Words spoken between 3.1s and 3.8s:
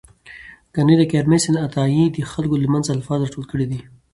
راټول کړي دي.